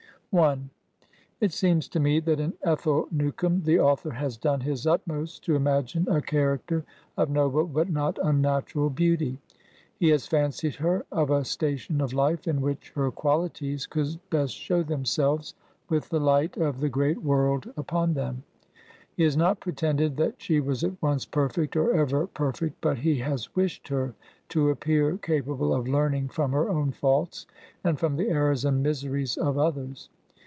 It 1.41 1.51
s6ems 1.51 1.89
to 1.89 1.99
me 1.99 2.21
that 2.21 2.39
in 2.39 2.53
Ethel 2.63 3.09
Newcome 3.11 3.63
the 3.63 3.81
author 3.81 4.11
has 4.11 4.37
done 4.37 4.61
his 4.61 4.87
utmost 4.87 5.43
to 5.43 5.57
imagine 5.57 6.07
a 6.09 6.21
character 6.21 6.85
of 7.17 7.29
noble 7.29 7.67
but 7.67 7.89
not 7.89 8.17
unnatural 8.23 8.89
beauty. 8.89 9.39
He 9.99 10.07
has 10.07 10.27
fancied 10.27 10.75
her 10.75 11.05
of 11.11 11.31
a 11.31 11.43
station 11.43 11.99
of 11.99 12.13
life 12.13 12.47
in 12.47 12.61
which 12.61 12.91
her 12.91 13.11
quaUties 13.11 13.89
could 13.89 14.17
best 14.29 14.53
show 14.55 14.83
themselves, 14.83 15.53
215 15.89 15.89
Google 15.89 15.89
^"^ 15.89 15.89
Digitized 15.91 15.91
by 15.91 15.91
VjOOQ 15.91 15.91
HEROINES 15.91 15.91
OF 15.91 15.91
FICTION 15.91 15.95
with 15.95 16.09
the 16.09 16.19
light 16.21 16.57
of 16.67 16.79
the 16.79 16.89
great 16.89 17.21
world 17.21 17.73
upon 17.75 18.13
them. 18.13 18.43
He 19.17 19.23
has 19.23 19.35
not 19.35 19.59
pretended 19.59 20.15
that 20.15 20.41
she 20.41 20.61
was 20.61 20.85
at 20.85 21.01
once 21.01 21.25
perfect, 21.25 21.75
or 21.75 21.91
ever 21.93 22.27
per 22.27 22.53
fect, 22.53 22.75
but 22.79 22.99
he 22.99 23.17
has 23.19 23.53
wished 23.53 23.89
her 23.89 24.13
to 24.47 24.69
appear 24.69 25.17
capable 25.17 25.73
of 25.73 25.89
learning 25.89 26.29
from 26.29 26.53
her 26.53 26.69
own 26.69 26.91
faults, 26.91 27.45
and 27.83 27.99
from 27.99 28.15
the 28.15 28.29
errors 28.29 28.63
and 28.63 28.81
miseries 28.81 29.35
of 29.35 29.57
others. 29.57 30.07